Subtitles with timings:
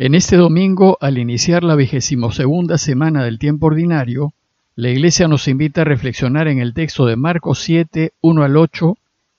[0.00, 4.32] En este domingo, al iniciar la vigésimo segunda semana del tiempo ordinario,
[4.76, 8.96] la Iglesia nos invita a reflexionar en el texto de Marcos 7, 1 al 8,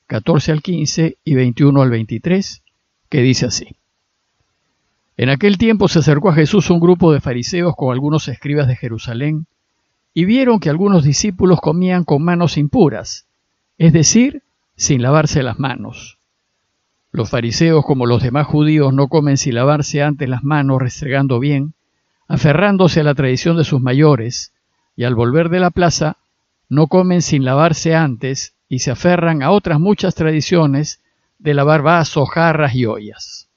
[0.08, 2.62] 14 al 15 y 21 al 23,
[3.08, 3.68] que dice así.
[5.16, 8.76] En aquel tiempo se acercó a Jesús un grupo de fariseos con algunos escribas de
[8.76, 9.46] Jerusalén,
[10.14, 13.28] y vieron que algunos discípulos comían con manos impuras,
[13.78, 14.44] es decir,
[14.76, 16.19] sin lavarse las manos.
[17.12, 21.73] Los fariseos, como los demás judíos, no comen sin lavarse antes las manos, restregando bien,
[22.27, 24.54] aferrándose a la tradición de sus mayores,
[24.95, 26.18] y al volver de la plaza,
[26.70, 31.02] no comen sin lavarse antes, y se aferran a otras muchas tradiciones
[31.40, 33.49] de lavar vasos, jarras y ollas.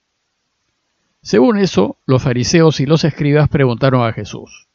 [1.21, 4.67] Según eso, los fariseos y los escribas preguntaron a Jesús,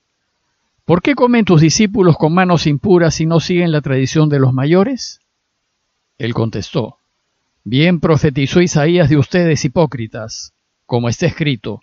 [0.85, 4.53] ¿Por qué comen tus discípulos con manos impuras y no siguen la tradición de los
[4.53, 5.19] mayores?
[6.17, 6.99] Él contestó,
[7.69, 10.53] Bien profetizó Isaías de ustedes hipócritas,
[10.85, 11.81] como está escrito,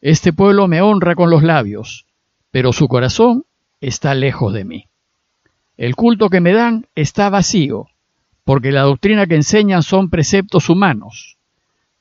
[0.00, 2.06] Este pueblo me honra con los labios,
[2.52, 3.44] pero su corazón
[3.80, 4.86] está lejos de mí.
[5.76, 7.88] El culto que me dan está vacío,
[8.44, 11.36] porque la doctrina que enseñan son preceptos humanos.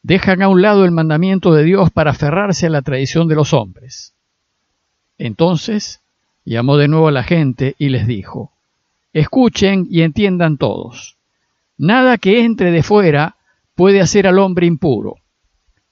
[0.04, 3.52] Dejan a un lado el mandamiento de Dios para aferrarse a la tradición de los
[3.52, 4.14] hombres.
[5.18, 6.02] Entonces
[6.46, 8.52] llamó de nuevo a la gente y les dijo,
[9.12, 11.17] Escuchen y entiendan todos.
[11.78, 13.38] Nada que entre de fuera
[13.76, 15.18] puede hacer al hombre impuro.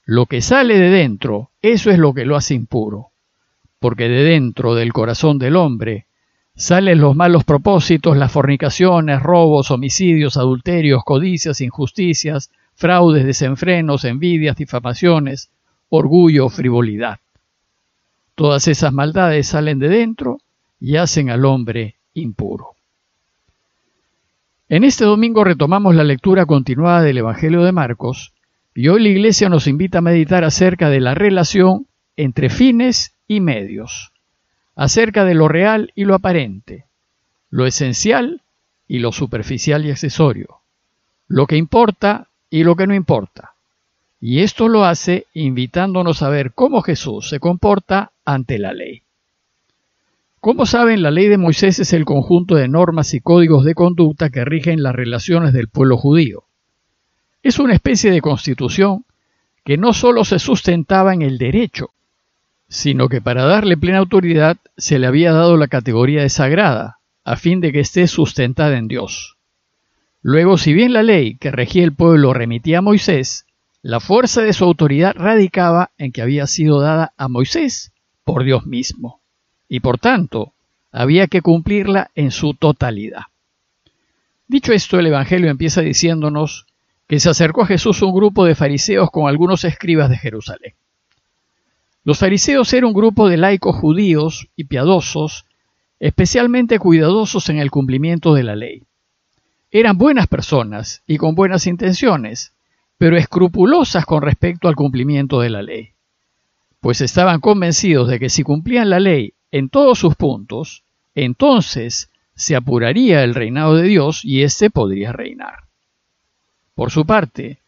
[0.05, 3.07] Lo que sale de dentro, eso es lo que lo hace impuro.
[3.79, 6.07] Porque de dentro del corazón del hombre
[6.55, 15.51] salen los malos propósitos, las fornicaciones, robos, homicidios, adulterios, codicias, injusticias, fraudes, desenfrenos, envidias, difamaciones,
[15.89, 17.19] orgullo, frivolidad.
[18.35, 20.39] Todas esas maldades salen de dentro
[20.79, 22.74] y hacen al hombre impuro.
[24.67, 28.33] En este domingo retomamos la lectura continuada del Evangelio de Marcos
[28.73, 31.85] y hoy la Iglesia nos invita a meditar acerca de la relación
[32.17, 34.11] entre fines y medios,
[34.75, 36.85] acerca de lo real y lo aparente,
[37.51, 38.41] lo esencial
[38.87, 40.61] y lo superficial y accesorio,
[41.27, 43.53] lo que importa y lo que no importa.
[44.19, 49.04] Y esto lo hace invitándonos a ver cómo Jesús se comporta ante la ley.
[50.45, 54.29] Como saben, la ley de Moisés es el conjunto de normas y códigos de conducta
[54.29, 56.43] que rigen las relaciones del pueblo judío.
[57.41, 59.05] Es una especie de constitución
[59.63, 61.95] que no sólo se sustentaba en el derecho,
[62.69, 67.37] sino que para darle plena autoridad se le había dado la categoría de sagrada, a
[67.37, 69.37] fin de que esté sustentada en Dios.
[70.21, 73.47] Luego, si bien la ley que regía el pueblo remitía a Moisés,
[73.81, 78.67] la fuerza de su autoridad radicaba en que había sido dada a Moisés por Dios
[78.67, 79.24] mismo
[79.67, 80.53] y por tanto
[80.91, 83.23] había que cumplirla en su totalidad.
[84.47, 86.67] Dicho esto, el Evangelio empieza diciéndonos
[87.07, 90.73] que se acercó a Jesús un grupo de fariseos con algunos escribas de Jerusalén.
[92.03, 95.45] Los fariseos eran un grupo de laicos judíos y piadosos,
[95.99, 98.83] especialmente cuidadosos en el cumplimiento de la ley.
[99.71, 102.53] Eran buenas personas y con buenas intenciones,
[102.97, 105.89] pero escrupulosas con respecto al cumplimiento de la ley,
[106.79, 110.83] pues estaban convencidos de que si cumplían la ley en todos sus puntos,
[111.13, 115.59] entonces se apuraría el reinado de Dios y éste podría reinar.
[116.73, 117.59] Por su parte,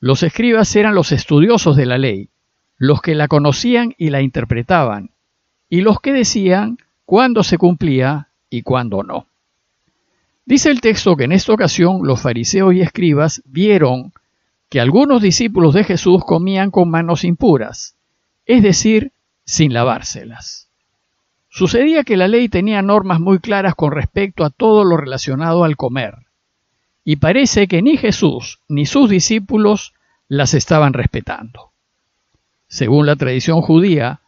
[0.00, 2.30] los escribas eran los estudiosos de la ley,
[2.78, 5.10] los que la conocían y la interpretaban,
[5.68, 9.26] y los que decían cuándo se cumplía y cuándo no.
[10.46, 14.14] Dice el texto que en esta ocasión los fariseos y escribas vieron
[14.70, 17.94] que algunos discípulos de Jesús comían con manos impuras,
[18.46, 19.12] es decir,
[19.44, 20.65] sin lavárselas.
[21.56, 25.78] Sucedía que la ley tenía normas muy claras con respecto a todo lo relacionado al
[25.78, 26.26] comer,
[27.02, 29.94] y parece que ni Jesús ni sus discípulos
[30.28, 31.72] las estaban respetando.
[32.68, 34.20] Según la tradición judía,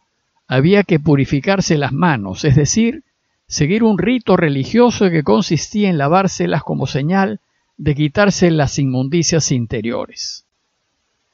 [0.47, 3.03] había que purificarse las manos, es decir,
[3.45, 7.41] seguir un rito religioso que consistía en lavárselas como señal
[7.77, 10.47] de quitarse las inmundicias interiores.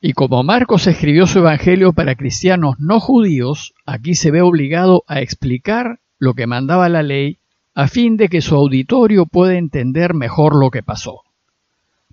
[0.07, 5.19] Y como Marcos escribió su Evangelio para cristianos no judíos, aquí se ve obligado a
[5.19, 7.39] explicar lo que mandaba la ley
[7.73, 11.21] a fin de que su auditorio pueda entender mejor lo que pasó.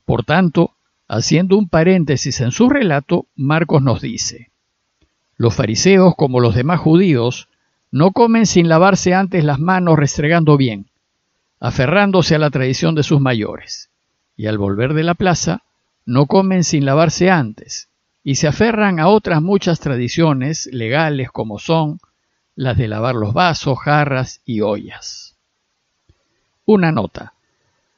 [0.07, 0.71] Por tanto,
[1.07, 4.51] haciendo un paréntesis en su relato, Marcos nos dice,
[5.37, 7.49] los fariseos, como los demás judíos,
[7.91, 10.87] no comen sin lavarse antes las manos restregando bien,
[11.61, 13.91] aferrándose a la tradición de sus mayores,
[14.35, 15.63] y al volver de la plaza,
[16.05, 17.89] no comen sin lavarse antes,
[18.25, 21.99] y se aferran a otras muchas tradiciones legales como son
[22.55, 25.37] las de lavar los vasos, jarras y ollas.
[26.65, 27.35] Una nota.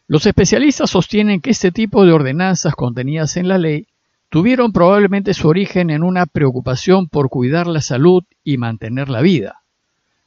[0.07, 3.87] Los especialistas sostienen que este tipo de ordenanzas contenidas en la ley
[4.29, 9.63] tuvieron probablemente su origen en una preocupación por cuidar la salud y mantener la vida.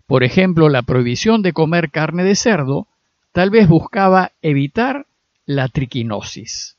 [0.06, 2.88] Por ejemplo, la prohibición de comer carne de cerdo
[3.34, 5.06] tal vez buscaba evitar
[5.46, 6.77] la triquinosis.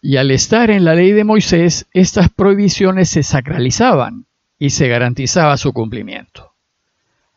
[0.00, 4.26] Y al estar en la ley de Moisés, estas prohibiciones se sacralizaban
[4.58, 6.52] y se garantizaba su cumplimiento.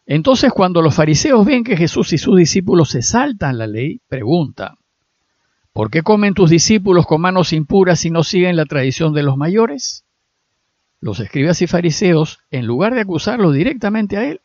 [0.05, 4.75] Entonces, cuando los fariseos ven que Jesús y sus discípulos se saltan la ley, preguntan,
[5.73, 9.37] ¿por qué comen tus discípulos con manos impuras y no siguen la tradición de los
[9.37, 10.05] mayores?
[10.99, 14.41] Los escribas y fariseos, en lugar de acusarlo directamente a él,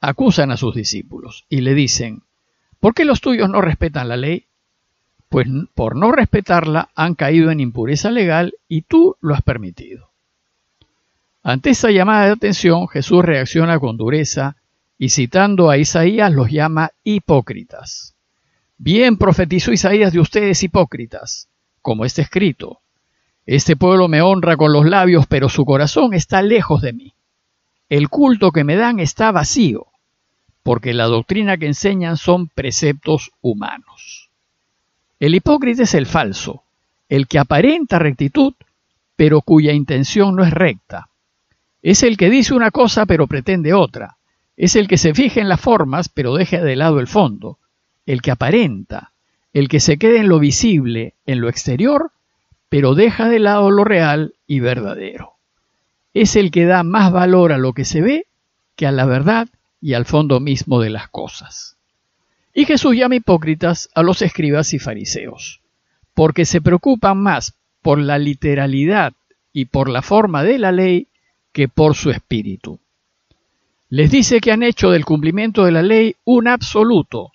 [0.00, 2.22] acusan a sus discípulos y le dicen,
[2.80, 4.46] ¿por qué los tuyos no respetan la ley?
[5.32, 10.10] Pues por no respetarla han caído en impureza legal y tú lo has permitido.
[11.42, 14.56] Ante esa llamada de atención, Jesús reacciona con dureza
[14.98, 18.14] y citando a Isaías los llama hipócritas.
[18.78, 21.48] Bien profetizó Isaías de ustedes hipócritas,
[21.80, 22.80] como está escrito.
[23.46, 27.14] Este pueblo me honra con los labios, pero su corazón está lejos de mí.
[27.88, 29.86] El culto que me dan está vacío
[30.62, 34.21] porque la doctrina que enseñan son preceptos humanos.
[35.22, 36.64] El hipócrita es el falso,
[37.08, 38.54] el que aparenta rectitud,
[39.14, 41.10] pero cuya intención no es recta.
[41.80, 44.16] Es el que dice una cosa pero pretende otra.
[44.56, 47.60] Es el que se fija en las formas pero deja de lado el fondo.
[48.04, 49.12] El que aparenta,
[49.52, 52.10] el que se queda en lo visible, en lo exterior,
[52.68, 55.34] pero deja de lado lo real y verdadero.
[56.14, 58.26] Es el que da más valor a lo que se ve
[58.74, 59.48] que a la verdad
[59.80, 61.76] y al fondo mismo de las cosas.
[62.54, 65.60] Y Jesús llama hipócritas a los escribas y fariseos,
[66.14, 69.14] porque se preocupan más por la literalidad
[69.52, 71.08] y por la forma de la ley
[71.52, 72.78] que por su espíritu.
[73.88, 77.32] Les dice que han hecho del cumplimiento de la ley un absoluto,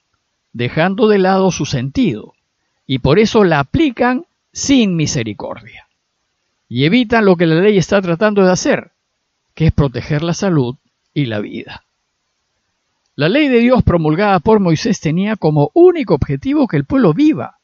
[0.54, 2.34] dejando de lado su sentido,
[2.86, 5.88] y por eso la aplican sin misericordia.
[6.70, 8.92] Y evitan lo que la ley está tratando de hacer,
[9.54, 10.76] que es proteger la salud
[11.14, 11.84] y la vida.
[13.18, 17.58] La ley de Dios promulgada por Moisés tenía como único objetivo que el pueblo viva,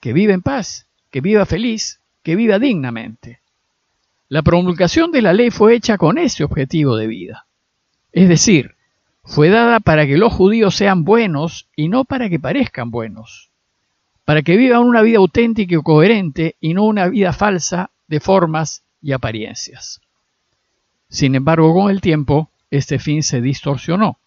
[0.00, 3.40] que viva en paz, que viva feliz, que viva dignamente.
[4.28, 7.46] La promulgación de la ley fue hecha con ese objetivo de vida.
[8.12, 8.74] Es decir,
[9.24, 13.48] fue dada para que los judíos sean buenos y no para que parezcan buenos,
[14.26, 18.82] para que vivan una vida auténtica y coherente y no una vida falsa de formas
[19.00, 20.02] y apariencias.
[21.08, 24.18] Sin embargo, con el tiempo, este fin se distorsionó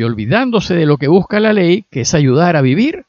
[0.00, 3.04] y olvidándose de lo que busca la ley, que es ayudar a vivir,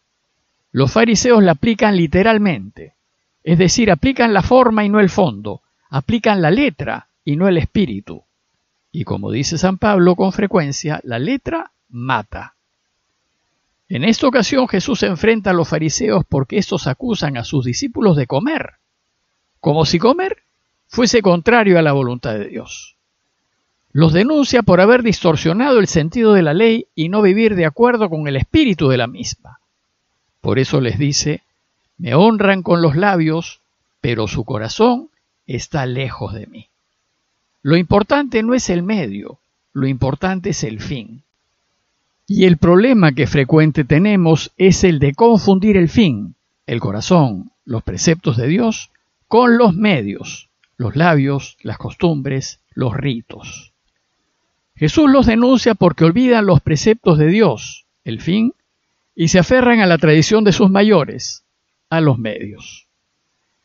[0.73, 2.95] los fariseos la aplican literalmente,
[3.45, 7.57] es decir, aplican la forma y no el fondo, aplican la letra y no el
[7.57, 8.25] espíritu.
[8.91, 12.55] Y como dice San Pablo con frecuencia, la letra mata.
[13.87, 18.27] En esta ocasión Jesús enfrenta a los fariseos porque estos acusan a sus discípulos de
[18.27, 18.73] comer,
[19.61, 20.43] como si comer
[20.87, 22.97] fuese contrario a la voluntad de Dios.
[23.93, 28.09] Los denuncia por haber distorsionado el sentido de la ley y no vivir de acuerdo
[28.09, 29.59] con el espíritu de la misma.
[30.39, 31.41] Por eso les dice,
[31.97, 33.59] me honran con los labios,
[33.99, 35.09] pero su corazón
[35.45, 36.67] está lejos de mí.
[37.61, 39.39] Lo importante no es el medio,
[39.73, 41.23] lo importante es el fin.
[42.27, 46.35] Y el problema que frecuente tenemos es el de confundir el fin,
[46.65, 48.89] el corazón, los preceptos de Dios,
[49.27, 53.70] con los medios, los labios, las costumbres, los ritos.
[54.75, 58.53] Jesús los denuncia porque olvidan los preceptos de Dios, el fin,
[59.15, 61.43] y se aferran a la tradición de sus mayores,
[61.89, 62.87] a los medios.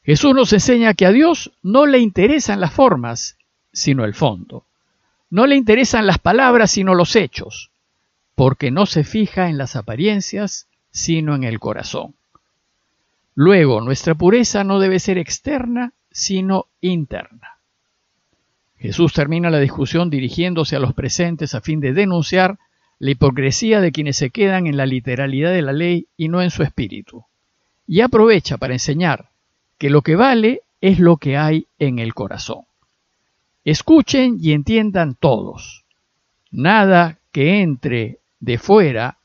[0.04, 3.36] Jesús nos enseña que a Dios no le interesan las formas,
[3.72, 4.64] sino el fondo.
[5.30, 7.70] No le interesan las palabras, sino los hechos,
[8.34, 12.14] porque no se fija en las apariencias, sino en el corazón.
[13.34, 17.55] Luego, nuestra pureza no debe ser externa, sino interna.
[18.78, 22.58] Jesús termina la discusión dirigiéndose a los presentes a fin de denunciar
[22.98, 26.50] la hipocresía de quienes se quedan en la literalidad de la ley y no en
[26.50, 27.24] su espíritu.
[27.86, 29.30] Y aprovecha para enseñar
[29.78, 32.62] que lo que vale es lo que hay en el corazón.
[33.64, 35.84] Escuchen y entiendan todos.
[36.50, 39.18] Nada que entre de fuera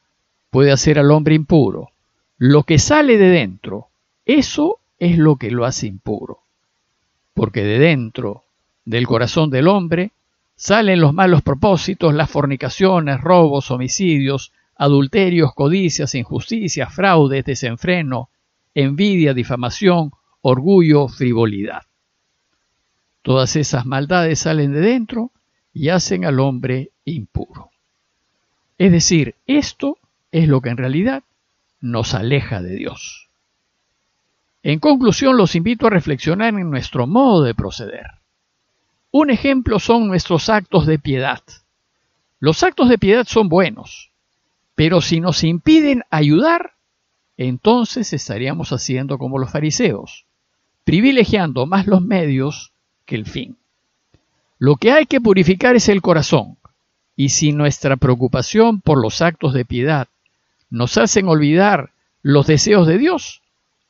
[0.50, 1.92] puede hacer al hombre impuro.
[2.38, 3.90] Lo que sale de dentro,
[4.26, 6.40] eso es lo que lo hace impuro.
[7.34, 8.44] Porque de dentro
[8.86, 10.12] del corazón del hombre
[10.56, 18.30] salen los malos propósitos, las fornicaciones, robos, homicidios, adulterios, codicias, injusticias, fraudes, desenfreno,
[18.74, 20.12] envidia, difamación,
[20.42, 21.84] orgullo, frivolidad.
[23.22, 25.32] Todas esas maldades salen de dentro
[25.74, 27.70] y hacen al hombre impuro.
[28.78, 29.98] Es decir, esto
[30.32, 31.24] es lo que en realidad
[31.80, 33.30] nos aleja de Dios.
[34.64, 38.21] En conclusión, los invito a reflexionar en nuestro modo de proceder.
[39.12, 41.44] Un ejemplo son nuestros actos de piedad.
[42.40, 44.12] Los actos de piedad son buenos,
[44.74, 46.74] pero si nos impiden ayudar,
[47.38, 50.26] entonces estaríamos haciendo como los fariseos,
[50.86, 52.72] privilegiando más los medios
[53.06, 53.58] que el fin.
[54.58, 56.58] Lo que hay que purificar es el corazón,
[57.16, 60.08] y si nuestra preocupación por los actos de piedad
[60.70, 61.92] nos hacen olvidar
[62.22, 63.42] los deseos de Dios,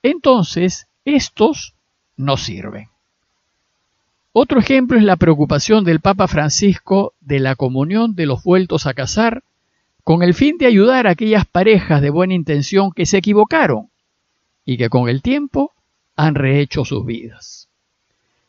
[0.01, 1.75] entonces estos
[2.18, 2.90] no sirven.
[4.34, 8.94] Otro ejemplo es la preocupación del Papa Francisco de la comunión de los vueltos a
[8.94, 9.44] casar
[10.04, 13.90] con el fin de ayudar a aquellas parejas de buena intención que se equivocaron
[14.64, 15.74] y que con el tiempo
[16.16, 17.68] han rehecho sus vidas.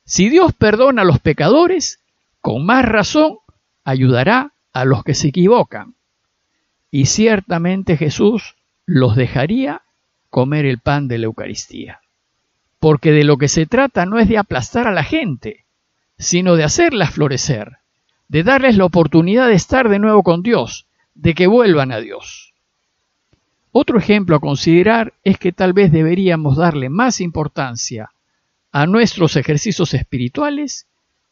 [0.04, 1.98] Si Dios perdona a los pecadores,
[2.40, 3.38] con más razón
[3.82, 5.94] ayudará a los que se equivocan.
[6.90, 8.54] Y ciertamente Jesús
[8.86, 9.82] los dejaría
[10.30, 12.00] comer el pan de la Eucaristía.
[12.78, 15.61] Porque de lo que se trata no es de aplastar a la gente,
[16.22, 17.78] sino de hacerlas florecer,
[18.28, 22.54] de darles la oportunidad de estar de nuevo con Dios, de que vuelvan a Dios.
[23.72, 28.10] Otro ejemplo a considerar es que tal vez deberíamos darle más importancia
[28.70, 30.86] a nuestros ejercicios espirituales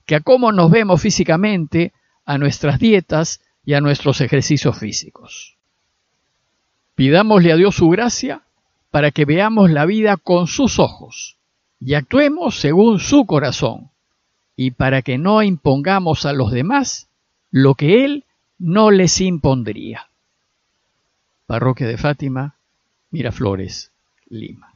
[0.07, 1.93] que a cómo nos vemos físicamente,
[2.25, 5.57] a nuestras dietas y a nuestros ejercicios físicos.
[6.97, 8.43] Pidámosle a Dios su gracia
[8.91, 11.37] para que veamos la vida con sus ojos
[11.79, 13.90] y actuemos según su corazón,
[14.63, 17.09] y para que no impongamos a los demás
[17.51, 18.27] lo que Él
[18.59, 20.11] no les impondría.
[21.47, 22.57] Parroquia de Fátima,
[23.11, 23.91] Miraflores,
[24.29, 24.70] Lima.